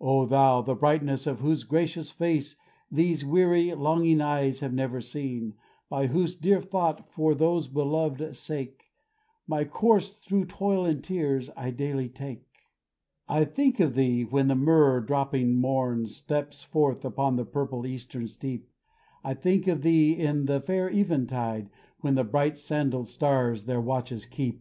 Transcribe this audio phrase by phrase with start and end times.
[0.00, 2.56] O thou, the brightness of whose gracious face
[2.90, 5.54] These weary, longing eyes have never seen,
[5.88, 8.86] By whose dear thought, for whose beloved sake,
[9.46, 12.44] My course, through toil and tears, I daily take,
[13.28, 18.26] I think of thee when the myrrh dropping morn Steps forth upon the purple eastern
[18.26, 18.68] steep;
[19.22, 21.70] I think of thee in the fair eventide,
[22.00, 24.56] When the bright sandalled stars their watches keep.